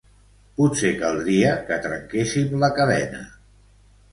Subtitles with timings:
[0.59, 3.21] Potser caldria que trenquéssem la cadena.